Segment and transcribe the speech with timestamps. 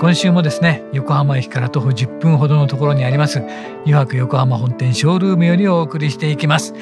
[0.00, 3.42] 今週もですね横浜駅から徒歩10分ほどのところにあります
[3.84, 6.74] 油白横浜本店ショールームよりお送りしていきます。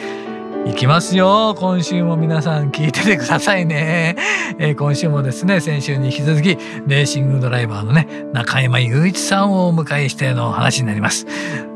[0.67, 4.17] 行きますよ今週も皆さん聞いててくださいね、
[4.59, 6.57] えー、今週もですね先週に引き続き
[6.89, 11.25] レーシングドライバーのね中山雄一さんをお迎えしての話になります。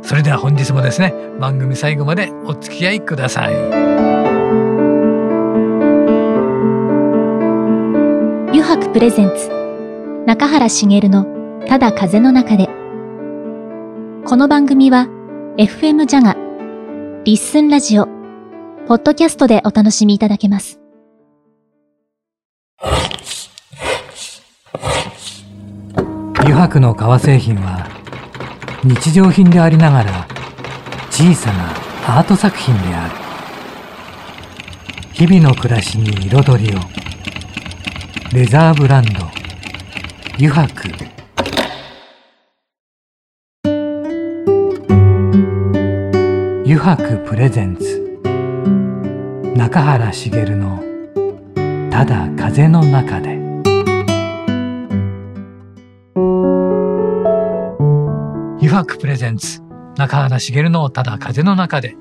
[0.03, 3.55] それでは本日もですね番組最後までお付き合いください。
[8.49, 9.60] 油白プレゼンツ
[10.27, 11.27] 中原茂の
[11.67, 12.69] ただ風の中で。
[14.27, 15.09] この番組は
[15.57, 16.37] FM ジャガ、
[17.25, 18.07] リッスンラジオ、
[18.87, 20.79] ポッドキャストでお楽しみいただけます。
[26.35, 27.89] 油白の革製品は
[28.85, 30.29] 日常品でありながら
[31.11, 31.71] 小さな
[32.19, 33.15] アート作品である。
[35.13, 36.81] 日々の暮らしに彩りを。
[38.33, 39.40] レザーブランド
[40.43, 40.89] 油白
[46.65, 48.19] 油白プレゼンツ
[49.55, 50.83] 中原茂の
[51.93, 53.37] 「ただ風の中で」
[58.63, 59.61] 油白プレゼンツ
[59.99, 61.97] 中原茂の「ただ風の中で」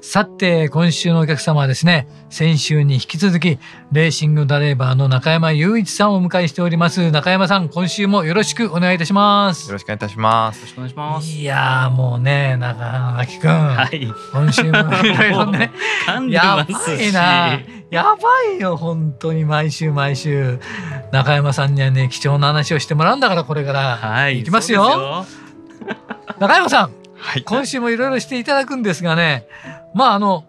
[0.00, 3.58] さて今週のお客様はですね先週に引き続き
[3.90, 7.10] レーシングドライバーの中山雄一さんをお迎えしております。
[7.10, 9.68] 中山さん今週もよろしくお願いいたします。
[9.68, 10.58] よろしくお願いいたします。
[10.58, 11.28] よろしくお願いします。
[11.28, 15.72] いやもうね中垣くん、はい、今週も いろいろね
[16.28, 17.58] やばいな。
[17.90, 18.18] やば
[18.56, 19.44] いよ本当に。
[19.44, 20.60] 毎週毎週。
[21.10, 23.96] 中山さんにはね貴重な話をしてもらうんだからこれから。
[23.96, 25.24] はい、いきますよ。
[26.38, 29.46] 中山さんはい、今週もいろいろしていただくんですがね
[29.94, 30.44] まああの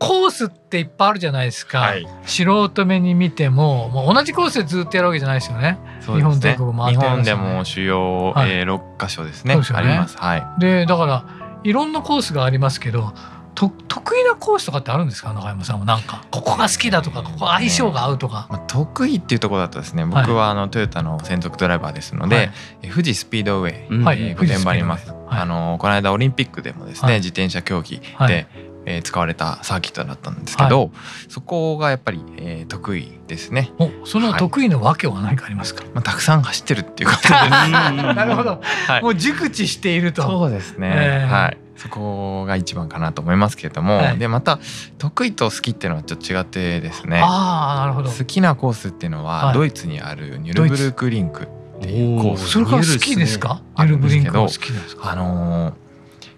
[0.00, 5.78] コースっていっぱいあるじゃないですか、はい、素人目に見てももう同じコースでずっとやるわけじゃないですよね。
[5.78, 5.78] ね。
[6.00, 10.16] 日本全国回って、ね、日本でも主要、はい、えー、6箇所ですね、ね、あります。
[10.16, 11.24] はい、でだから
[11.64, 13.12] いろんなコースがありますけど
[13.54, 15.32] と得意なコースとかってあるんですか？
[15.32, 16.24] 中山さんもなんか。
[16.30, 22.50] ここが好きだとかここ相性が合うとか、まあ、得意っていうところだとですね僕はあのトヨタの専属ドライバーですので、はい、
[22.88, 28.46] 富士スピードウェイ、はい、御殿場にいます、はい、あのこの間オリンピックでもですね、自転車競技で、
[28.86, 30.90] えー、使われたサーキットだったんですけど、はい、
[31.28, 33.72] そこがやっぱり、えー、得意ですね。
[34.04, 35.84] その得意のわけは何かありますか？
[35.94, 37.30] まあたくさん走ってるっていうことで す。
[37.32, 40.22] なるほど、はい、もう熟知していると。
[40.22, 40.90] そうですね。
[40.94, 41.58] えー、はい。
[41.80, 44.58] そこが一番かなと思いますけれども、はい、でまた
[44.98, 47.20] 得意と好きっていうのはちょっと違ってですね。
[47.22, 48.10] ああなるほど。
[48.10, 52.50] 好きなコースっていうのは、ドイツにあるニュルブルクリンクっていうコース。
[52.50, 53.62] それから好きですか？
[53.78, 55.10] ニュルブリンク好きですか？
[55.10, 55.74] あのー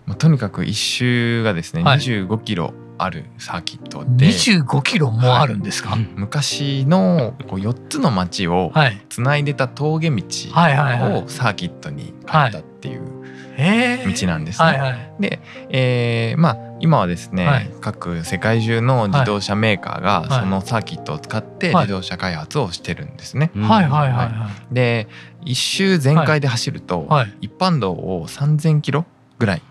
[0.07, 8.73] まあ、とにかく一周がですね、はい、25キロあるサーキットで25キロもあるんですか、はい、昔のこう4つの町を
[9.09, 10.23] つないでた峠道を
[11.29, 13.03] サーキットに変えたっていう
[13.57, 14.67] 道なんですね。
[14.67, 15.41] はいはい、で、
[15.71, 23.51] えー、まあ今はですね、はい、各世界中の自動車メーカーがそのサーキットを使って自動車開発をしてるんですね。
[23.55, 25.09] はいはいはいはい、で
[25.45, 27.09] 一周全開で走ると、
[27.41, 29.05] 一般道を3,000キロ
[29.39, 29.63] ぐらい。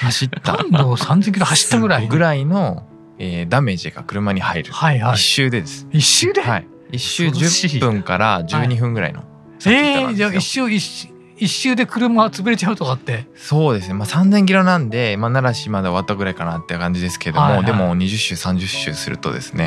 [0.00, 0.56] 走った。
[0.56, 2.08] 何度3000キロ走ったぐらい？
[2.08, 2.86] ぐらいの、
[3.18, 5.86] えー、ダメージが車に入る、はいはい、一周でです。
[5.90, 13.26] 一周で、はい、一周10分から12分ぐらいの、はい、えー、じゃあ一周一一周で車が潰れちゃうとかって。
[13.34, 19.66] そうですね、まあ、3,000キロなんで、まあ、奈良市まで終わったぐらいかなって感じですけども、はいはい、でも20周30周するとですね、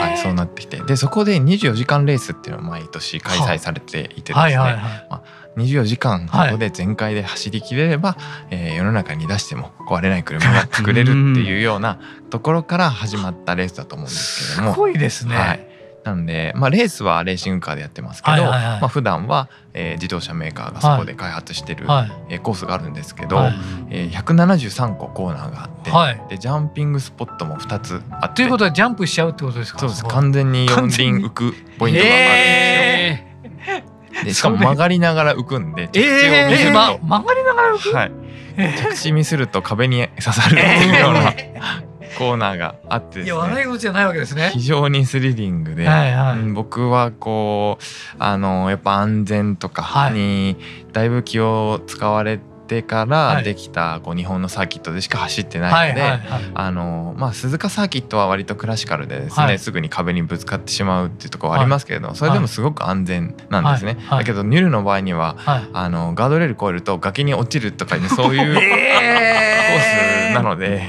[0.00, 0.80] はい、そうなってきて。
[0.82, 4.82] でそこで24時間レースっていうのは毎年開催されていてですね、はいはいはい。
[5.10, 5.22] まあ、
[5.56, 8.16] 24時間そこで全開で走りきれれば、は
[8.52, 11.98] い、えー、世の中に出しても壊れない車が作れるっていうような
[12.30, 14.72] ところから始まったレースだと思うんですけども。
[14.72, 15.71] すごいですね、はい
[16.04, 23.54] なんで、まあ、レースはレーシングカーでやってますけど、はいはいはい、まあ普段は、えー、自動車メーカーがそこで開発してる、はい、えー、コースがあるんですけど、はい、
[23.90, 28.36] えー、173個コーナーがあって、はい、でジャンピングスポットも2つあって。
[28.36, 29.78] ということはジャンプしちゃうってことですか？
[29.78, 30.04] そうです。
[30.04, 33.26] 完全に四輪浮くポイントがあるんですよ。
[33.26, 33.32] えー
[34.24, 36.70] でしかも曲がりながら浮くんで着地を見せる。
[36.70, 38.12] と、ま、曲がりながら浮く、はい、
[38.78, 41.34] 着地見すると壁に刺さるっていうような、
[42.18, 43.24] コーナーがあってですね。
[43.24, 44.50] いや笑い事じゃないわけですね。
[44.52, 50.56] 非常にスリリングで、はいはい、僕はこうあのやっぱ安全とかに
[50.92, 56.02] だいぶ気を使われててからできたこう日本のサーキットでしか走ってないので、
[56.54, 70.88] あのまあ、鈴鹿サーキットは割とクラシカルでですね、はい、すぐに壁にぶつかってしまうっていうところはありますけれども、それでもすごごく安全なんですね、だけどニュルの場合には、はい、あのガードレール越えると崖に落ちるとか、ね、そういう コースなので、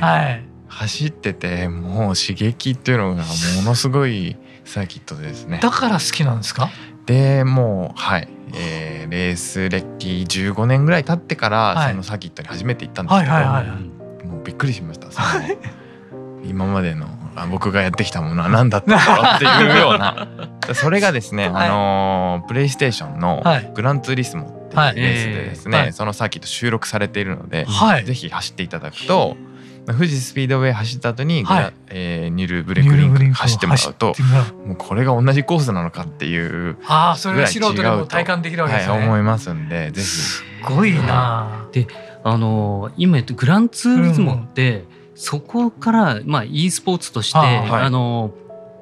[0.74, 4.36] 走っててもう刺激っていうのがものすごい
[4.66, 5.60] サーキットですね。
[5.62, 6.70] だから好きなんですか？
[7.06, 15.12] でもうはい、えー、レース歴15年ぐらい経ってから、そのサーキットに初めて行ったんですけど、もうびっくりしました。
[15.12, 15.28] その。
[16.46, 17.08] 今までの
[17.50, 20.28] 僕がやってきたものは何だったんだろうっていうような。
[20.74, 23.44] それがですね、はい、あのプレイステーションの
[23.76, 29.38] 「グランツーリスモ」っていうレースでですね、はい、そのサーキット収録されているので、はい、ぜひ走っていただくと。
[29.86, 31.74] 富士スピードウェイ走った後に、はい。
[31.90, 34.14] えー、ニルブレクリンク走ってもらうと
[34.66, 34.76] もう。
[34.78, 40.08] これが同じコースなのかっていうああそれが素人でも体感できるわけですね、はい、思いますんでぜひ。
[40.08, 41.68] すごいな。
[41.72, 41.88] で
[42.24, 44.88] あの今言ってグランツーリスモって、うん。
[45.16, 48.34] そこからまあ e スポーツとしてあ、はい、あの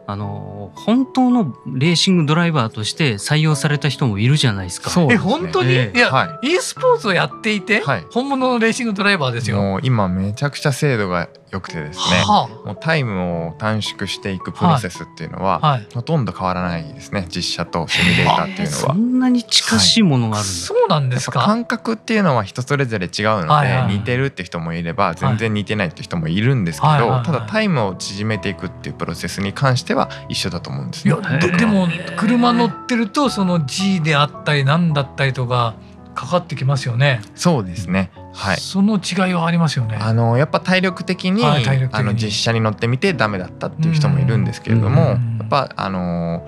[0.08, 4.90] あの本当のレーシングドライバーとして採用された人もいるじゃないですか。
[4.90, 9.58] すね、え本当に、えー、いや、はい、e スポーツをやっていて、はい、本物のレーシングドライバーですよ。
[9.58, 18.82] もう今めちゃくちゃ精度が良くてですね、はあ、もうタイムを短縮していくプロセスっていうのは、はい、ほとんど変わらないですね実写とシミュレーターっていうのは。
[18.84, 21.42] そんなに近しいものがあるんだ、そうなんですか？
[21.42, 31.88] 感覚っていうのは人それぞれ違うので、はいはい、似てるって人もいれば全然似てないって人もいるんですけど、ただタイムを縮めていくっていうプロセスに関しては一緒だと思うんです、ね、いやでも
[32.18, 35.76] 車乗ってるとその G であったり何だったりとか
[36.16, 37.22] かかってきますよね。
[37.36, 38.12] そうですね。
[38.34, 38.58] はい。
[38.58, 39.98] その違いはありますよね。
[40.00, 42.00] あのやっぱ体力的に、はい、力的に。
[42.00, 46.48] あの実車に乗ってみてダメだったっていう人もいるんですけれども、やっぱあの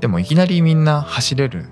[0.00, 1.66] でもいきなりみんな走れる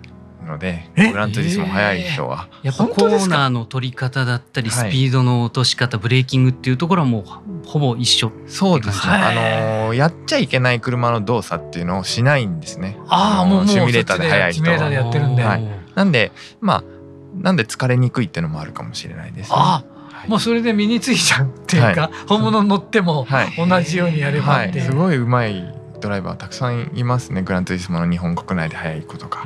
[0.46, 9.34] のでグランツーリスも速い人は、やっぱコーナーの取り方だったりスピードの落とし方、はい、ブレーキングっていうところはもうほぼ一緒そうですね、あ
[9.88, 12.98] のやっちゃいけない車の動作っていうのをしないんですね。
[13.08, 14.78] ああもうシミュレーターで速い人は。
[14.78, 16.84] はい、なんでまあ
[17.40, 19.84] なんで疲れにくいっていうのもあるかもしれないです、ね、あ
[20.18, 23.26] はい、もうそれで身についちゃうっていうか、はい、本物乗っても
[23.56, 27.42] 同じようにやればっていう、すごい上手いドライバーたくさんいますね。
[27.42, 29.44] グランツーリスモの日本国内で速い子とか。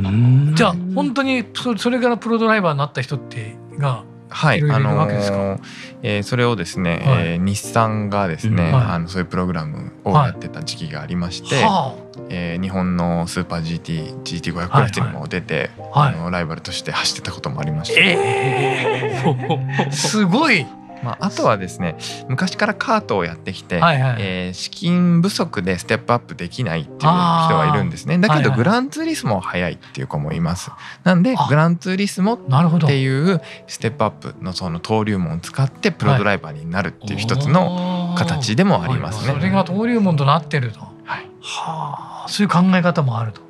[0.54, 5.60] じゃあ本当にそそれからプロドライバーになった人ってがはい、あのー、
[6.02, 18.00] えー、それをですね、はい、えー、日産がですね、うんはい、あのそういうプログラムをやってた時期がありまして、はい、えー、日本のスーパー GT GT500 クラッチにも出て、はい、あのライバルとして走ってたこともありました。
[18.00, 20.66] えー、 すごい
[21.02, 21.96] まあ、あとはですね
[22.28, 28.18] 昔からカートをやってきて、はいはい、えー、資金不足でステップアップできないっていう人がいるんですね。
[28.18, 30.70] だけどグランツーリスモは速いっていう子もいます。
[31.04, 32.38] なんでグランツーリスモっ
[32.86, 40.80] ていうステップアップのその登竜門を使ってプロドライバーになるっていう一つの形でもありますね、それが登竜門となってると。
[41.04, 43.40] はい、はあそういう考え方もあると、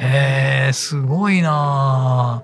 [0.00, 2.42] へえすごいな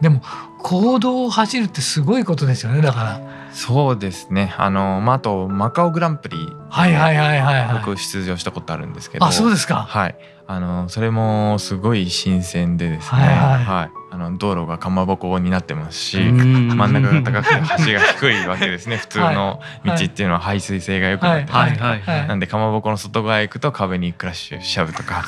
[0.00, 0.22] でも
[0.58, 4.54] 行動を走るってすごいことですよねだからそうですね。
[4.56, 6.36] あの、まあ、あとマカオグランプリ
[6.68, 9.24] はいはいはいはい、はい、僕出場したことあるんですけど。
[9.24, 9.76] あそうですか。
[9.76, 10.16] はい。
[10.46, 13.64] あのそれもすごい新鮮でですね、はい、はい。
[13.64, 17.54] はい、あの道路がかまぼこになってますし真ん中が高くて
[17.86, 18.96] 橋が低いわけですね。
[18.98, 21.78] 普通の道っていうのは排水性が良くなってます、
[22.08, 25.24] なんでかまぼこの外側へ行くと壁にクラッシュしちゃうとか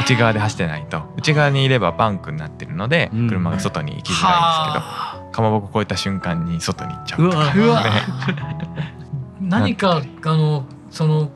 [0.00, 1.02] 内側で走ってないと。
[1.16, 7.62] 内側にいればバンクになってるので車が外に行きづらいんですけどかまぼこ越えた瞬間に外に行っちゃうとか、ね、
[9.40, 11.30] 何かあのその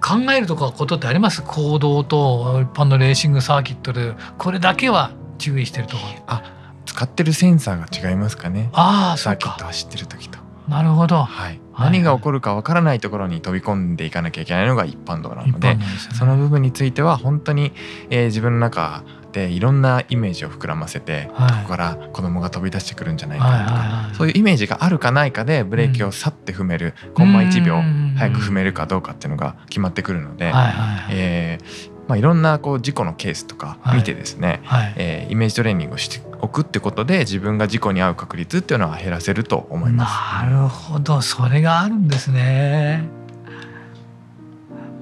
[0.00, 1.42] 考えるとかことってあります？
[1.42, 4.14] 行動と一般のレーシングサーキットで。
[4.38, 6.02] これだけは注意してるとこ。
[6.02, 6.42] ろあ
[6.86, 8.70] 使ってるセンサーが違いますかね。
[8.72, 10.38] あサーキット走ってる時と。
[10.68, 15.84] なるほど、はい、何が起こるかわからないところに飛び込んでいかなきゃいけないのが一般道なので、ね、
[16.16, 17.72] その部分については本当に、
[18.10, 27.80] えー、自分の中でいろんなイメージを膨らませて、はい、ここから子供が飛び出してくるんじゃないかとか、そういうイメージがあるかないかでブレーキをさって踏める、うん、コンマ1秒
[28.16, 40.44] 早く踏めるかどうかっていうのが決まってくるので、はいはい、えーまあ、いろんなこう事故のケースとか見てですね、はいはい、えー、イメージトレーニングをしておくってことで自分が事故に遭う確率っていうのは減らせると思います。
[40.44, 41.22] なるほど。
[41.22, 43.04] それがあるんですね。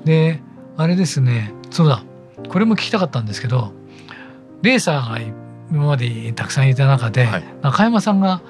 [0.04, 0.40] で
[0.76, 1.52] あれですね。
[1.70, 2.04] そうだ。
[2.48, 3.72] これも聞きたかったんですけど
[4.62, 5.18] レーサーが
[5.70, 8.42] 今までたくさんいた中で、はい、中山さんが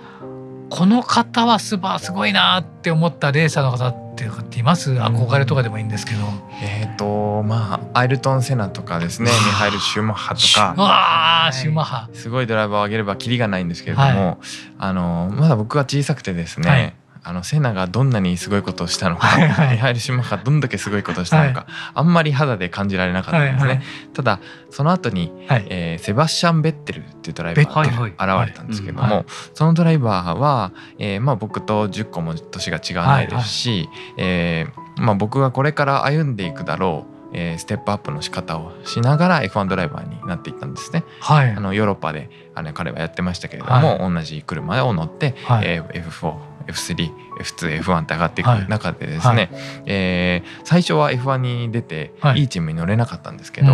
[0.69, 4.93] この方はすばすごいなって思ったレーサーの方っっていうかっています？
[4.93, 6.19] 憧れとかでもいいんですけど、
[6.62, 10.75] えっ、とまあアイルトン・セナとかですねミハイル・シューマッハとか。
[10.76, 12.11] ああシューマッハ。
[12.12, 14.38] すごいドライバーを上げればキリがないんですけれども、はい、
[14.76, 29.25] あのまだ僕は小さくてですね、はいあのセナがどんなにすごいことをしたのか、はいはい、ミハイル・シュマッどんだけすごいことをしたのか、はい、あんまり肌で感じられなかったんですね、はいはい、ただその後に、はい、えー、セバスチャン・ベッテルっていうドライバーが現れたんですけども、
[29.55, 41.05] そのドライバーは、えーまあ、僕と10個も年が違わないですし、はいはい、えー、まあ、僕がこれから歩んでいくだろうえー、ステップアップの仕方をしながら F1 ドライバーになっていったんですね。
[41.21, 47.11] はい、あのヨーロッパであの彼はやってましたけれども、はい、同じ車を乗って、はい、えー、F4 F3、
[47.41, 49.37] F2、F1 って上がっていく中でですね、はい。
[49.37, 49.49] はい、
[49.87, 53.73] えー、最初は F1 に出て、い、いチームに乗れなかったんですけど、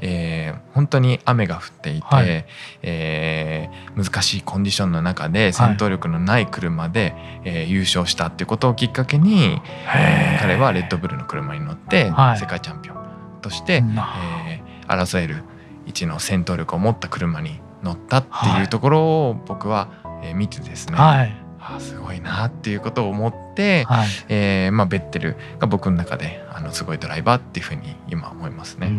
[0.00, 2.44] えー、本当に雨が降っていて、はい、
[2.82, 9.60] えー、難しいコンディションの中で戦闘力のない車で、えー、優勝したっていうことをきっかけに、
[9.94, 12.06] えー、彼はレッドブルの車に乗って
[12.38, 12.96] 世界チャンピオン
[13.42, 15.42] として、えー、争える
[15.86, 19.88] 位置の戦闘力を持った車に乗ったっていうところを僕は、
[20.22, 28.90] えー、見てですね、はいあすごいなっていうことを思って、はい、えー、まあ、ベッテルが僕の中であのすごいドライバーっていうふうに今思いますね。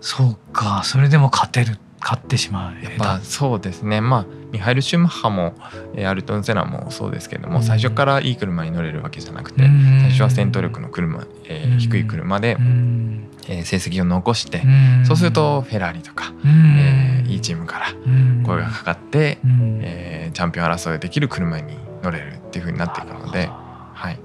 [0.00, 0.82] そうか。
[0.84, 4.00] それでも勝てる勝ってしまうやっぱそうですね。
[4.00, 5.54] まあミハイル・シューマッハも
[6.06, 9.62] アルトン・セナもそうですけども最初からいい車に乗れるわけじゃなくて
[10.00, 12.56] 最初は戦闘力の車、えー、低い車で、
[13.48, 14.62] えー、成績を残して
[15.04, 17.86] そうするとフェラーリとか、えー、いいチームから
[18.44, 19.38] 声がかかって、
[19.80, 23.48] えー、チャンピオン争いできる車に乗れるっていうふうになっていくので。
[23.48, 24.18] はい。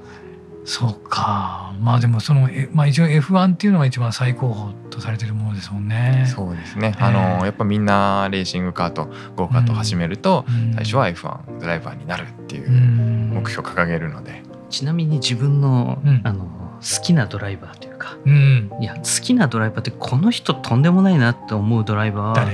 [0.65, 1.73] そうか。
[1.81, 6.25] まあでもその、まあ、一応 F1 っていうのが一番最高峰とされてるものですもんね。
[6.27, 14.43] そうですね、あのやっぱみんなレーシングカートゴーカート始めると、最初は F1 ドライバーになるっていう目標を掲げるので。
[14.69, 16.47] ちなみに自分の,、あの
[16.83, 22.49] 好きなドライバーというか、うん、いや好きなドライバーってこの人とんでもないなって思うドライバーは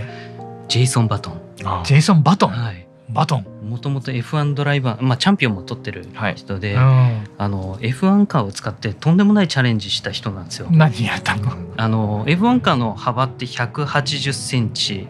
[0.68, 1.42] ジェイソン・バトン。
[1.84, 2.88] ジェイソン・バトン、はい。
[3.10, 3.46] バトン？
[3.68, 10.68] もともと F1 ドライバー、まあ、チャンピオンも取ってる人で、はい、あの F1 カーを使ってとんでもないチャレンジした人なんですよ。
[10.70, 11.52] 何やったの？
[11.76, 15.08] あの F1 カーの幅って180センチ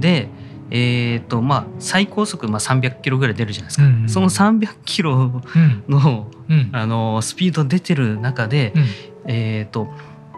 [0.00, 0.28] で、
[0.70, 5.42] えーとまあ、最高速、まあ、300キロぐらい出るじゃないですか、うんうん、その300キロ
[5.88, 9.88] のうん、あのスピード出てる中で、うん、えっ、ー、と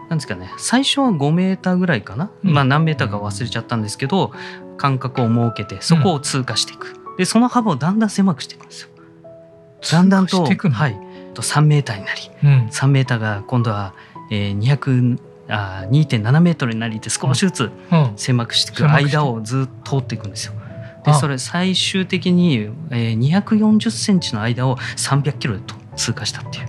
[0.09, 4.31] なんですかね最初は5メーターぐらいかな、うん、まあ何メーターか忘れちゃったんですけど
[4.77, 8.89] 間隔を設けてそこを通過していく、でその幅をだんだん狭くしていくんですよ。
[9.91, 10.99] だんだんとはい。
[11.33, 13.93] と3メーターになり、うん、3メーターが今度は、
[14.31, 15.19] えー、200
[15.49, 17.71] あ2.7メートルになりって少しずつ
[18.15, 20.53] 狭くしていく間をずっと通っていくんですよ。
[21.05, 25.61] でそれ最終的に、えー、240センチの間を300キロで
[25.97, 26.67] 通過したっていう。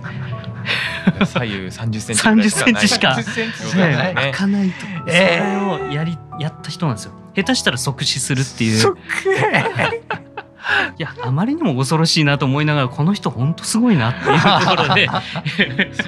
[1.25, 2.87] 左右30センチぐらいしかない。
[2.87, 3.15] しか
[4.15, 7.13] 開かないと、それをやりやった人なんですよ。
[7.35, 8.95] 下手したら即死するっていう。
[10.97, 15.09] いやあまりにも恐ろしいなと思いながらこの人本当すごいなっていうところで。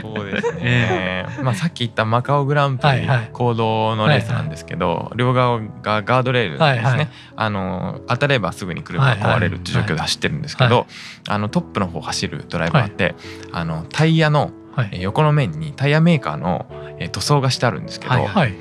[0.01, 10.87] そうですね、えー、まあ、さっき言ったマカオグランプリ行動のレースなんですけど、はいはい、両側がガードレールですね、はいはい、あの当たればすぐに車が壊れるっていう状況で走ってるんですけど、はいはい、
[11.29, 13.15] あのトップの方走るドライバーって、
[13.51, 14.51] あのタイヤの
[14.91, 16.65] 横の面にタイヤメーカーの
[17.11, 18.55] 塗装がしてあるんですけど、はいはい、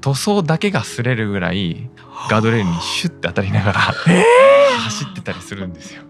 [0.00, 1.88] 塗装だけが擦れるぐらい
[2.30, 6.02] ガードレールにシュッて当たりながら、えー、走ってたりするんですよ。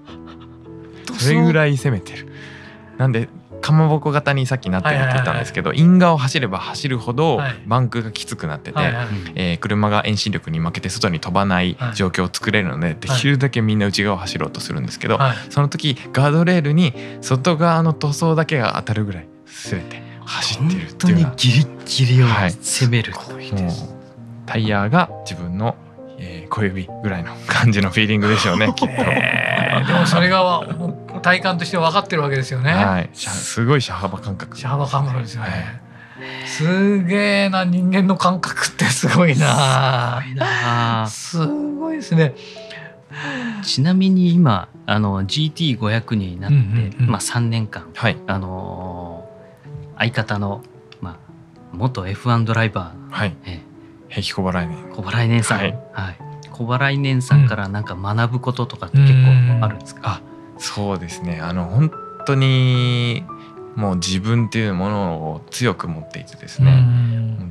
[1.18, 2.28] それぐらい攻めてる。
[2.98, 3.28] なんで
[3.60, 8.92] かまぼこ型にさっきなってるって言ったんですけど、イン側を走れば走るほどバンクがきつくなってて、はい
[9.36, 15.18] えー、車が遠心力に負けて外に飛ばない状況を作れるので、できるだけみんな内側を走ろうとするんですけど、
[15.48, 16.92] その時ガードレールに
[17.22, 23.52] 外側の塗装だけが当たるぐらい擦れて走ってるっていう本当にギリギリを攻める、はい、
[24.44, 25.74] タイヤが自分の
[26.18, 30.66] えー、小指ぐらいの感じのフィーリングでしょうねきっと、えー、でもそれが
[31.22, 34.56] 体感として分かってるわけですよね、はい、すごい車幅感覚。
[34.56, 35.56] 車幅感覚ですよね、は
[36.44, 40.22] い、すげえな人間の感覚ってすごいな。
[40.22, 41.06] すごいな。
[41.08, 42.34] すごいですね。
[43.62, 50.62] ちなみに今あの GT500 になって、うんうんうん、まあ、3年間、はい、あのー、相方の、
[51.00, 51.16] まあ、
[51.72, 53.36] 元 F1 ドライバー、はい。
[53.44, 53.73] えー
[54.14, 56.16] 平気小払い年小払い年さん、はい、はい、
[56.52, 60.22] 小払い年さんからなんか学ぶこととかって結構あるんですか、あ
[60.58, 61.40] そうですね。
[61.40, 61.90] あの本
[62.26, 63.24] 当に
[63.74, 66.86] もう自分っていうものを強く持っていてですね。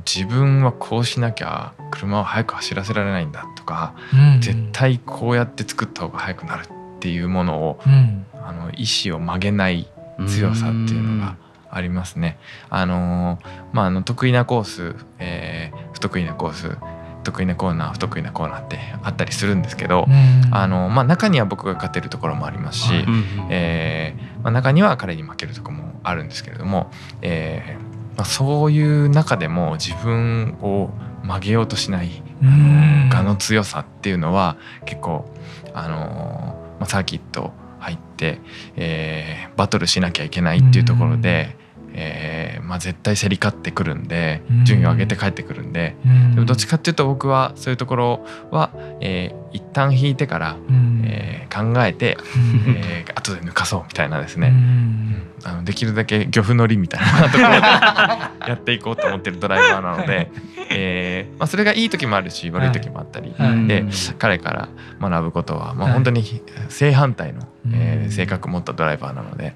[0.06, 3.94] 自分はこうしなきゃ車を速く走らせられないんだとか
[4.40, 6.68] 絶対こうやって作った方が速くなるっ
[7.00, 7.78] ていうものを
[8.34, 9.88] あの意思を曲げない
[10.26, 11.36] 強さっていうのが
[11.70, 12.38] ありますね。
[12.70, 13.38] あの
[13.72, 16.76] まああの得意なコース、えー、不得意なコース
[17.24, 20.06] 得意なコーナー不得意なコーナーってあったりするんですけど、
[20.50, 22.92] あのまあ、中には僕が勝てるところもありますし、
[23.50, 26.90] えー、まあ、中には彼に負けるところもあるんですけれども、
[27.22, 30.90] えーまあ、そういう中でも自分を
[31.22, 35.24] 曲げようとしない我の強さっていうのは結構
[35.72, 38.40] あの、まあ、サーキット入って、
[38.76, 41.56] えー、バトルしなきゃいけないっていうところで。
[41.96, 42.33] えー
[42.74, 45.94] まあ、絶対競り勝ってくるんで順位を上げて帰ってくるんで,、
[46.34, 50.56] でもどっちかっていうと僕はそういうところは、えー、一旦引いてから、
[51.04, 52.18] えー、考えて、
[52.66, 54.52] えー、 後で抜かそうみたいなですね、
[55.44, 57.54] あのできるだけ漁夫の利みたいなところで
[58.50, 60.32] やっていこうと思ってるドライバーなので、
[60.70, 63.32] えーまあ、それがいい時もあるし悪い時もあったり、
[63.68, 63.84] で
[64.18, 64.68] 彼から
[65.00, 66.24] 学ぶことは、まあ、本当に
[66.68, 69.54] 正反対の、えー、性格を持ったドライバーなので、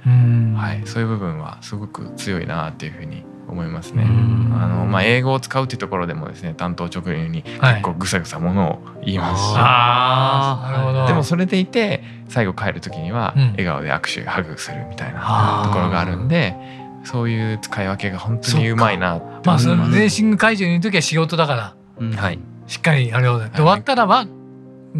[0.56, 4.04] はい、そういう部分はすごく強いなっていうふうに思いますね。
[4.04, 9.42] あのまあ、英語を使うっていうところでもですね担当直入に結構ぐさぐさものを言います。
[9.42, 16.56] し、はい、でもそれでいて最後帰る時には笑顔で握手ハグするみたいなところがあるんで。
[17.04, 24.26] そういう使い分けが本当にうまいなまあそのレーシング会場にいる時は仕事だから、うん、はい、しっかりあれをで終わったらば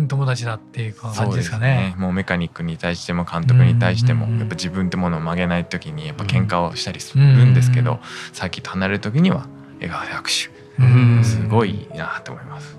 [0.07, 7.99] 友達だっていう感じですかね、ね、もうメカニックに対しても監督に対してもやっぱ自分ってものを曲げない時にやっぱ喧嘩をしたりするんですけど
[8.33, 9.47] さっきと離れる時には
[9.81, 12.79] 笑顔で握手すごいなと思います。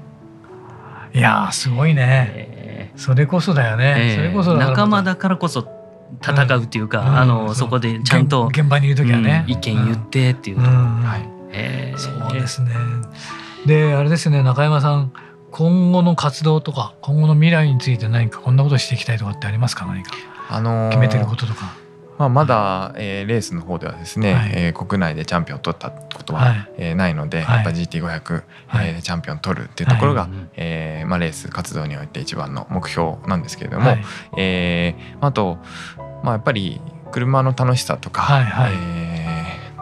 [1.13, 5.67] いやすごいね、えー、それこそだよね、えー、それこそ仲間だからこそ
[6.23, 11.29] 戦うっていうか、うん、あのそこでちゃんと現場にいる時はね、うん、意見言ってっていうと、うん、はい。
[11.51, 12.71] えー、そうですね。
[13.65, 15.11] であれですね中山さん
[15.51, 19.85] 今後の活動とか今後の未来について何かこんなことしていきたいとかってありますか？
[19.85, 20.11] 何か、
[20.49, 21.73] あのー、決めてることとか。
[22.17, 34.03] まあ、まだ、えー、レースの方ではですね、はい、えー、国内でチャンピオンを取ったことは、はい、えー、ないので、はい、やっぱ GT500、はい、えー、チャンピオン取るっていうところが、はい、えー、まあ、レース活動において一番の目標なんですけれども、はい、
[34.37, 35.59] えー、あと、
[36.21, 36.81] まあ、やっぱり
[37.13, 38.43] 車の楽しさとか、はい。
[38.43, 39.08] はい、えー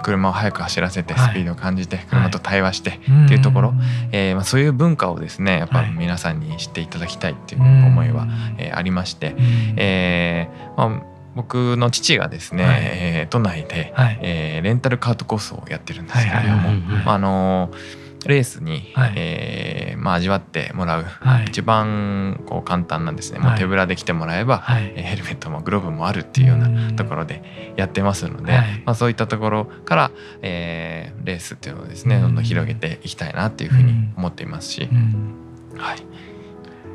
[0.07, 3.73] 車を速く走らせてスピードを感じて車と対話してっていうところ、
[4.13, 8.25] えまあ、そういう文化をですねやっぱ皆さんに知っていただきたいっていう思いは、
[8.57, 9.35] えありまして、
[9.75, 11.03] えまあ、
[11.35, 28.53] 僕の父がですね、はい、えー、都内で、はい、えー、レンタルカートコースをやってるんですけれども、あのーレースに、はい、えー、まあ、味わってもらう、はい、一番こう簡単なんですね、もう手ぶらで来てもらえば、はい、ヘルメットもグローブもあるっていうようなところでやってますので、
[28.85, 30.11] まあ、そういったところから、
[30.41, 34.89] えー、レースっていうのをですねどんどん広げていきたいなっていうふうに思っていますし。
[35.77, 36.16] はい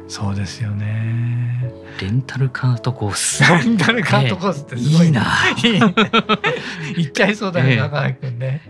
[0.09, 1.71] そうですよね。
[2.01, 3.43] レンタルカートコース。
[3.43, 5.25] レンタルカートコースってすごい、いいな。
[6.97, 8.63] 行っちゃいそうだよ、中原君ね。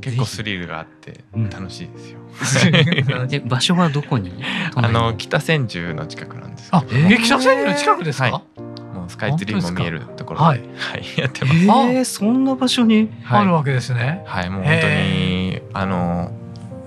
[0.00, 3.26] 結構スリルがあって楽しいですよ。
[3.26, 4.32] で 場所はどこに？
[4.76, 8.30] あの北千住の近くなんですあ、え北千住の近くですか？
[8.30, 10.60] もうスカイツリーも見えるところで、はい、
[11.18, 11.58] やってます。
[11.60, 14.22] えー、そんな場所にあるわけですね。
[14.26, 16.30] はい、もう本当にあの、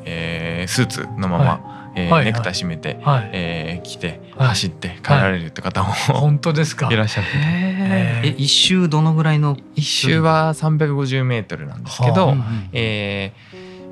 [0.06, 1.67] えー、スーツのまま。
[1.98, 6.88] えーはいはい、ネクタイ締めて、はい、えー、来て、走って帰られるって方も、本当ですか？
[6.92, 7.30] いらっしゃって。
[7.34, 9.58] え一周どのぐらいの？
[9.76, 12.38] 一周は350メートルなんですけど、はあ、
[12.72, 13.34] え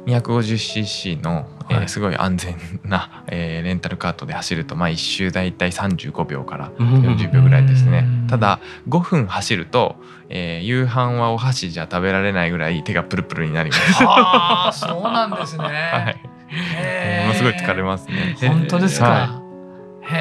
[0.05, 8.05] ー、250cc の、えー、すごい安全な、えー、レンタルカートで走ると、まあ、1周大体35秒から40秒ぐらいですね。
[8.29, 9.95] ただ5分走ると、
[10.29, 14.03] えー、夕飯はお箸じゃ食べられないぐらい手がプルプルになります。
[14.03, 16.14] あそうなんですね、 はい
[17.23, 18.35] ものすごい疲れますね。
[18.47, 19.09] 本当ですか？
[19.09, 19.41] は
[20.09, 20.17] い、へ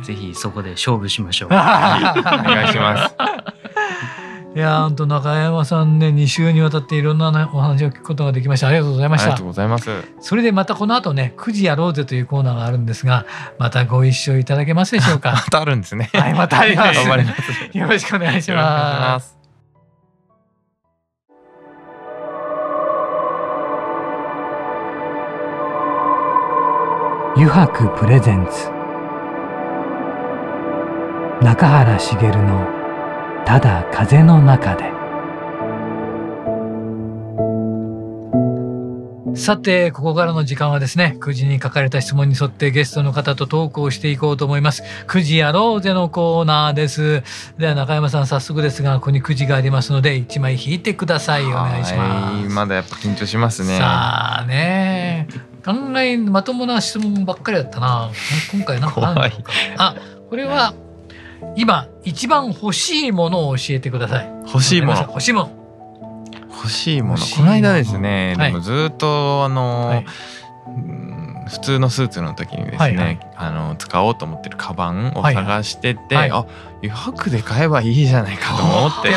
[0.00, 0.04] え。
[0.04, 1.48] ぜひそこで勝負しましょう。
[1.52, 3.14] お願いします。
[4.54, 8.68] いや本当中山さんね2週にわたっていろんな、ね、お話を聞くことができました。
[8.68, 9.26] ありがとうございました。
[9.26, 9.90] ありがとうございます。
[10.20, 13.26] それでまたこの後ね9時やろうぜというコーナーがあるんですが
[13.58, 15.32] またご一緒いただけますでしょうか？
[15.32, 16.08] またあるんですね。
[16.12, 17.00] はいまたあります。
[17.76, 19.33] よろしくお願いします
[27.36, 28.70] 油白プレゼンツ。
[31.44, 32.64] 中原茂の
[33.44, 34.84] 「ただ風の中で」
[39.34, 44.84] さてここからの時間はですね9時に書かれた質問に沿ってゲストの方とトークをしていこうと思います。
[45.08, 47.24] 9時やろうぜのコーナーです。
[47.58, 51.46] では中山さん早速ですがここに9時がありますので1枚引いてください。
[51.46, 52.54] お願いします。
[52.54, 53.76] まだやっぱ緊張しますね。
[53.76, 55.26] さあね
[55.64, 58.10] 考えまともな質問ばっかりだったな。
[58.52, 59.52] 今回なんかあるのか。
[59.78, 59.96] あ
[60.28, 60.74] これは
[61.56, 64.28] 今一番欲しいものを教えてください。
[64.46, 65.00] 欲しいもの。
[65.00, 65.50] 欲しいもの。
[66.50, 67.10] 欲しいもの。
[67.14, 67.42] 欲しいもの。
[67.42, 68.52] この間ですね、はい。
[68.52, 70.06] でもずっとあの、はい。
[70.66, 71.14] うん
[71.46, 73.20] 普通のスーツの時にですね、はいはい。
[73.36, 75.44] あの使おうと思ってるカバンをはいはい。
[75.44, 76.30] 探してて、はい。
[76.30, 76.46] あ
[76.82, 79.14] 余白で買えばいいじゃないかと思って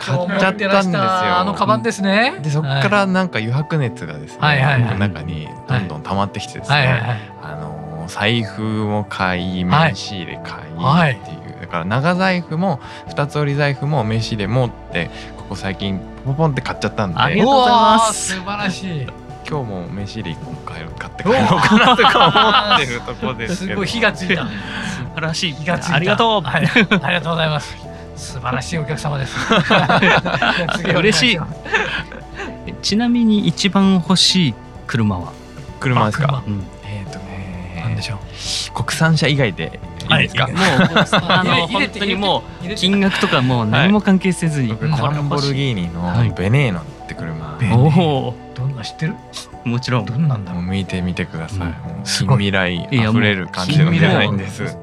[0.00, 1.00] 買っちゃったんですよ。
[1.00, 2.38] あのカバンですね。
[2.42, 4.98] でそこからなんか余白熱がですね、はいはいはい。
[4.98, 7.20] 中にどんどん溜まってきてですね、はいはいはい。
[7.42, 17.18] あの財布も買い名刺入れ買いはいっていう、だから長財布も二つ折り財布も名刺入れもってここ最近ポンポンって買っちゃったんで。
[17.18, 18.34] ありがとうございます。
[18.34, 19.06] 素晴らしい
[19.48, 24.50] 今日も名刺入れ1個買える買って帰ろうかなとか思ってるところですけどすごい火がついた素
[25.16, 27.89] 晴らしい気がついたありがとう、はい、ありがとうございます
[28.20, 29.36] 素晴らしいお客様で す。
[30.94, 31.40] 嬉しい。
[32.82, 34.54] ちなみに一番欲しい
[34.86, 35.32] 車は、
[35.80, 36.26] 車ですか？
[36.36, 36.62] あうん。
[36.84, 37.80] えっ、とね。
[37.82, 38.82] なんでしょう？
[38.84, 39.80] 国産車以外で
[40.10, 40.52] いいですか、はい。
[40.52, 40.62] もう
[41.28, 46.28] あの本当にもう金額とかもう何も関係せずに、僕うんランボルギーニはい。
[46.28, 47.86] のベネーノって車、お
[48.28, 49.14] おどんな知ってる？
[49.64, 50.04] もちろん。
[50.06, 50.62] どんなんだろう？
[50.62, 52.50] もう見てみてください、すごい。
[52.50, 54.76] 未来あふれる感じのデザインです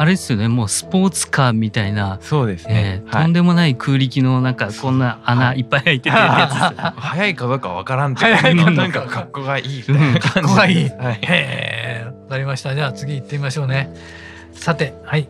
[0.00, 0.46] あれですよね。
[0.48, 5.62] もうスポーツカーみたいな、そうですえね、ーとんでもない空力のなんかこんな穴い。
[5.62, 9.82] っぱい開いてるやつ 早いかどうかわからんけど早いかどうかなんか格好がいい。
[10.20, 10.88] 格好がい い。
[10.90, 12.74] はい、へえわかりました。
[12.74, 13.90] じゃあ次行ってみましょうね。
[14.52, 15.28] さてはい。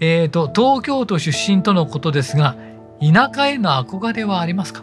[0.00, 2.56] えーと東京都出身とのことですが
[3.00, 4.82] 田舎への憧れはありますか？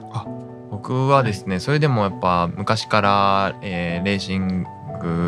[0.72, 4.66] 僕はですね、それでもやっぱ昔から、えーレーシング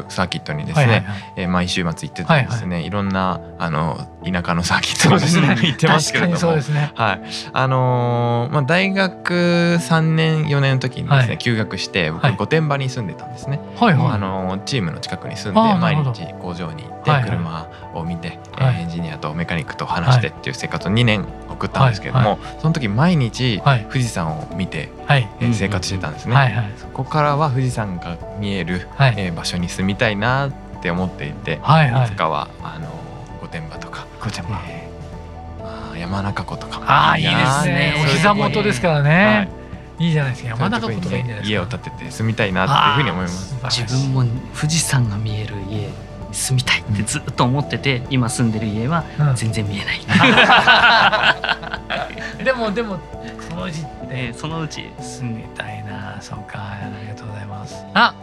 [0.09, 1.33] サーキットにですね、はいはいはい。
[1.37, 6.37] えー毎週末行ってたんですね、いろんなあの田舎のサーキットにね行ってますけれども。
[6.37, 6.91] そうですね。
[6.95, 7.21] はい、
[7.53, 11.37] あのーまあ、大学3年4年の時にですね、はい。
[11.37, 12.35] 休学して僕はい。
[12.35, 14.07] 御殿場に住んでたんですね、はいはい。
[14.13, 18.75] あのーチームの近くに住んで毎日工場に行って車を見て、はい。
[18.75, 22.39] えーエンジニアとメカニックと話してっていう生活を2年送ったんですけれども、はい。
[22.61, 23.85] その時毎日はい。
[23.89, 25.27] 富士山を見て、はい。
[25.39, 26.71] えー生活してたんですね、はいはい。
[26.77, 29.13] そこからは富士山が見える、はい。
[29.17, 32.07] えー場所に住みたいなって思っていて、はいはい。
[32.07, 32.87] いつかはあの
[33.41, 34.61] 御殿場とか御殿場。
[34.67, 36.79] えーまあ山中湖とか。
[36.79, 39.49] もああいいですなねお膝元ですからはね
[39.99, 40.05] い。
[40.05, 40.49] いいじゃないですか。
[40.49, 41.47] 山中湖とかいいんじゃないですか。
[41.49, 43.55] 家を建てて住みたいなっていうふうに思います。
[43.85, 44.23] 自分も
[44.59, 45.93] 富士山が見える家に
[46.33, 49.35] 住みたいってずっと思ってて今住んでる家はうん。
[49.35, 50.01] 全然見えない、
[52.43, 52.97] でもでも
[53.49, 56.17] そのうちえーそのうち住みたいな。
[56.21, 57.85] そうかありがとうございます。
[57.93, 58.15] あ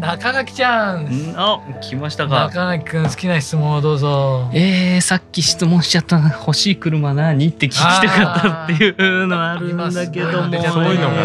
[0.00, 1.04] 中垣ちゃん。
[1.04, 2.46] んあ来ましたか。
[2.46, 4.50] 中垣くん好きな質問をどうぞ。
[4.52, 8.00] えー、さっき質問しちゃった欲しい車何って聞きたか
[8.38, 10.58] ったっていうのはあるんだけども、ね。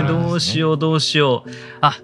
[0.07, 1.49] どうしようどうしよう。
[1.81, 1.97] あ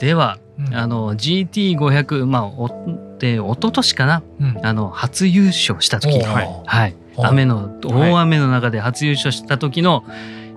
[0.00, 0.74] ではうん。
[0.74, 2.68] あの GT500 まあお
[3.18, 4.66] で一昨年かなうん。
[4.66, 10.04] あの初優勝した時はい、はい、お雨の大雨の中で初優勝した時の、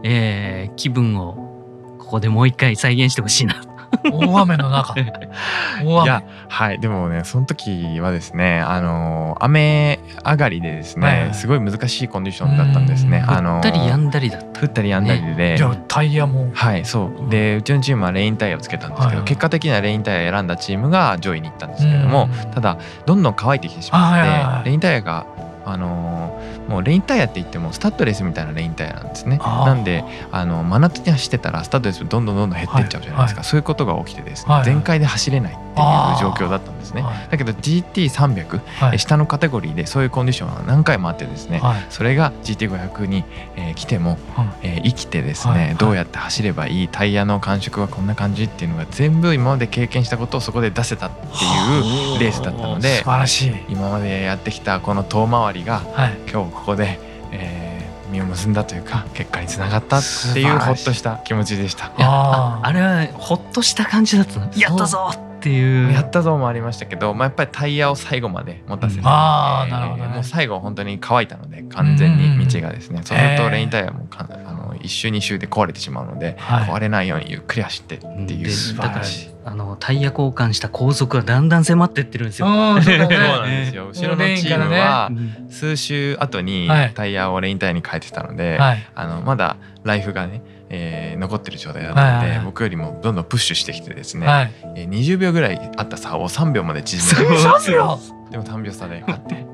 [0.04, 3.62] えー気分をここでもう一回再現してほしいな。
[4.04, 4.94] 大雨の中。
[5.84, 6.08] 大い雨。
[6.08, 6.80] やはい。
[6.80, 11.22] でもねその時はですねあの雨上がりでですね、はい。
[11.24, 13.24] はいすごい難しいコンディションだったんですね。
[13.28, 13.34] うん。
[13.34, 14.62] あの降ったりやんだりだった。
[14.62, 16.52] 降ったりやんだりで、じゃあタイヤも。
[16.54, 17.30] はいそう。
[17.30, 19.26] でうちのチームはレインタイヤをつけたんですけど、はいはい。
[19.26, 25.26] 結果的にはレインタイヤを選んだチームが上位に行ったんですけれども、うんただどんどん乾いてきてしまって、あはいはいはいレインタイヤが
[25.66, 26.41] あのー
[26.72, 29.38] もうレインタイヤって言ってもスタッドレスみたいなレインタイヤなんですね。
[29.38, 33.50] なんであの真夏に走ってたらスタッドレスどんどんどんどん減っていっちゃうじゃないですか、はい。
[33.50, 34.64] そういうことが起きてですね、はい。
[34.64, 37.02] 全開で走れないいう状況だったんですね。
[37.02, 37.28] はい。
[37.32, 38.96] だけど GT300、はい。
[38.96, 41.86] え下のカテゴリーでそういうコンディションは何回もあってですね、はい。
[41.90, 43.24] それが GT500 に、
[43.56, 44.18] えー来ても、
[44.62, 45.66] えー生きてですね、はい。
[45.68, 45.76] はい。
[45.76, 53.56] どうやって走ればいいタイヤの感触はこんな感じっていうのが全部今まで経験したことをそこで出せたっていうレースだったので素晴らしい。
[53.70, 56.18] 今までやってきたこの遠回りがはい。
[56.32, 57.00] 今日ここで、
[57.32, 57.72] えー
[58.12, 60.02] 実を結んだというか結果につながったっ
[60.34, 61.92] ていうほっとした気持ちでした。
[61.98, 64.50] あれはほっとした感じだったの。
[64.54, 65.92] やったぞっていう。
[65.92, 70.14] やったぞもありましたけど、まあ、やっぱりタイヤを最後まで持たせて、あーなるほどね。
[70.14, 76.70] もう最後本当に乾いたので完全に道がですね、そうするへーとレインタイヤもかあの1周2周で壊れてしまうので、はい。
[76.70, 82.48] 壊れないようにゆっくり走ってっていう、で素晴だかららしいあのタイヤ交換した後続がだんだん迫ってってるんですよ。
[82.48, 83.88] うんそうなんですよ。
[83.88, 85.50] 後ろのチームはうん。
[85.50, 86.94] 数周後にはい。
[86.94, 88.90] タイヤをレインタイヤに変えてたので、はい。
[88.94, 92.46] あのまだライフがね、えー残ってる状態だったので、はいはいはい。
[92.46, 94.52] 僕よりもどんどんプッシュしてきてですね、はい。
[94.76, 98.00] えー20秒ぐらいあった差を3秒まで縮めて3秒！
[98.32, 99.46] でも3秒差で勝って。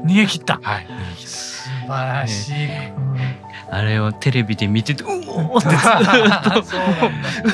[0.04, 0.58] 逃げ切った。
[0.62, 0.86] はい。
[1.18, 2.68] 素晴晴らしい、
[3.70, 5.80] あれをテレビで見ててうおってずっ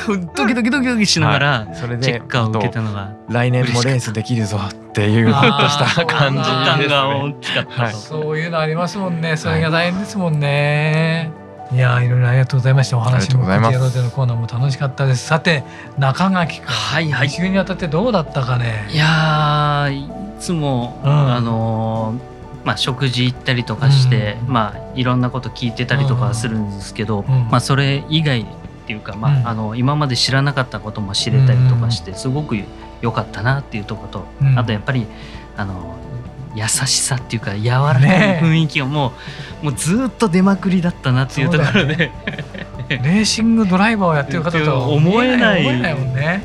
[0.07, 6.39] と ドキドキドキドキしながらチェッカーを受けたのが来年もレースできるぞっていうほっとした感じ
[6.83, 9.37] ですが大きかった、そういうのありますもんね。
[9.37, 11.31] それが大変ですもんね、
[11.73, 12.99] いやいろいろありがとうございました。
[12.99, 15.27] お話もやろうでのコーナーも楽しかったです。
[15.27, 15.65] さて
[15.99, 16.67] 中垣君。
[16.67, 17.31] はいはい。
[17.31, 18.87] 週にあたってどうだったかね？
[18.91, 22.15] いやいつも、うん、あの
[22.65, 28.47] まあ、食事行ったりとかして、うん、まあ、いろんなこと聞いてたりとかするんですけど、うん、まあ、それ以外っ
[28.87, 32.57] ていうか、まああの今まで知らなかったことも知れたりとかしてすごく
[33.03, 34.27] 良かったなっていうとこと、
[34.57, 35.07] あとやっぱり
[35.57, 35.97] あの
[36.57, 39.13] 優しさっていうか柔らかい雰囲気がも
[39.63, 42.11] う,、もうずっと出まくりだったなっていうところで、
[42.89, 45.61] レーシングドライバーをやってる方とは思えない。
[45.61, 46.43] 思えないもんね。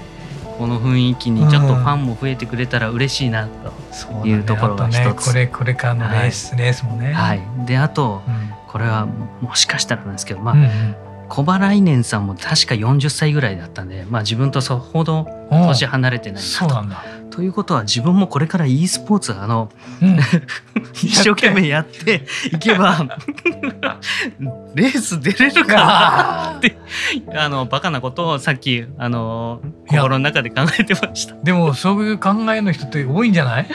[0.58, 7.14] この雰囲気にちょっとファンも増えてくれたら嬉しいなというところが一つ、ね、これこれからのレース、はい、レースもね。
[7.14, 9.08] はい、であと、うん、これは
[9.42, 10.96] もしかしたらなんですけどまあ、うんうん。
[11.30, 16.84] 小原来年さんも確か40歳ぐらいだったんで、まあ、自分とそほど年離れてないなと。
[17.32, 19.70] ということは自分もこれから e スポーツあの、
[20.02, 20.20] うん、
[20.94, 22.98] 一生懸命やっていけば
[24.76, 26.78] レース出れるかなって
[27.34, 33.68] あのバカなことをさっきあの心の中で考えてましたでもそういう考えの人って多いんじゃない？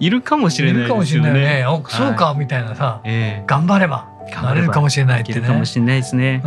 [0.00, 1.30] いるかもしれないですよね。
[1.30, 2.08] いるかもしれないね。
[2.08, 4.08] そうか、みたいなさ、えー、頑張れば。
[4.42, 5.46] なれるかもしれないってね。
[5.46, 6.42] かもしれないですね。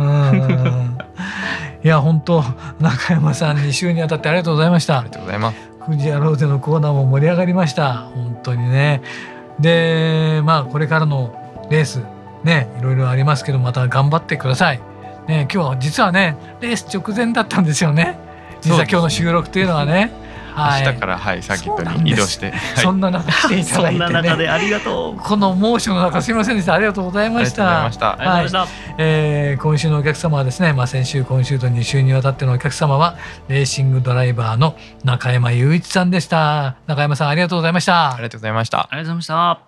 [1.84, 2.44] いや本当
[2.80, 4.98] 中山さん2週にあたってありがとうございました。
[4.98, 5.67] ありがとうございます。
[5.88, 7.94] 富士屋ローゼのコーナーも盛り上がりました。
[7.94, 9.00] 本当にね。
[9.58, 11.34] でまあこれからの
[11.70, 12.02] レース
[12.44, 14.80] ねいろいろありますけどまた頑張ってください。
[15.26, 18.18] ね今日は実はねレース直前だったんですよね。
[18.60, 20.12] 実は今日の収録というのはね。
[20.58, 25.20] はい、明日からはいサーキットに移動して、そんな中来ていただいて、ね、そんな中でありがとう。
[25.20, 26.74] この猛暑の中すみませんでした。
[26.74, 27.84] ありがとうございました。
[27.84, 28.42] ありがとうござい。
[28.42, 28.68] ました、はい、
[28.98, 33.16] えー、今週のお客様はですね、まあ、先週今週と2週にわたってのお客様は
[33.48, 36.76] レーシングドライバーの中山雄一さんでした。
[36.86, 38.14] 中山さんありがとうございました。
[38.14, 38.80] ありがとうございました。
[38.80, 39.67] ありがとうございました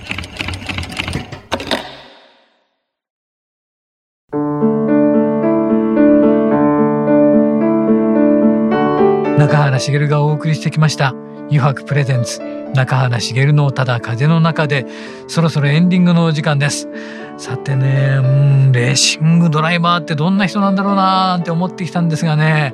[9.81, 11.13] 茂がお送りしてきました
[11.49, 12.39] 「油白プレゼンツ
[12.73, 14.85] 中原茂のただ風の中で」
[15.27, 16.87] そろそろエンディングのお時間です。
[17.37, 22.73] さてねうんレーシングドライバーってどんな人なんだろうなーって思ってきたんですがね。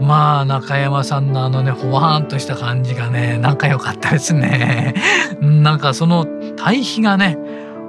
[0.00, 4.94] まあ中山さんのあのねほわーんとした感じがねなんか良かったですね。
[5.40, 7.38] なんかその対比がね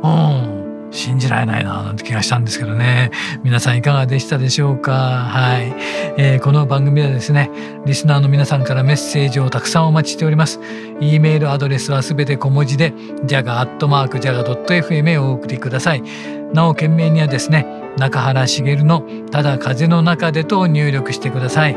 [0.03, 0.60] うん。
[0.91, 3.11] 信じられないななんて気がしたんですけどね。
[3.43, 4.91] 皆さんいかがでしたでしょうか？
[4.91, 5.73] はい、
[6.17, 7.49] えー、この番組はですね
[7.85, 10.59] リスナーの皆さんからメッセージをたくさんお待ちしております。
[10.99, 12.93] e メールアドレスはすべて小文字で
[13.25, 16.03] jaga.jaga.fm へお送りください。
[16.53, 17.65] なお件名にはですね
[17.97, 21.75] 中原茂のただ風の中でと入力してください、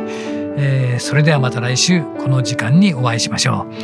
[0.57, 3.75] えー、それではまた来週この時間にお会いしましょう。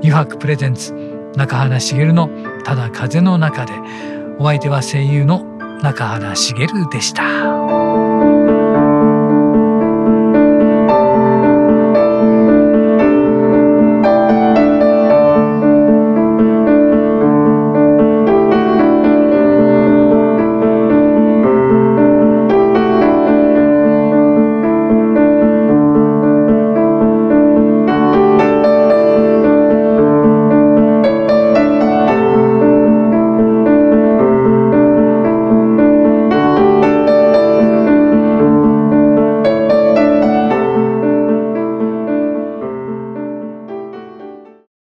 [0.00, 0.92] 油白プレゼンツ
[1.36, 2.28] 中原茂の
[2.64, 3.74] ただ風の中で。
[4.40, 5.44] お相手は声優の
[5.82, 7.79] 中原茂でした。